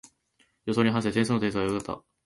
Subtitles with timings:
[0.65, 2.03] 予想に反してテストの点数は良かった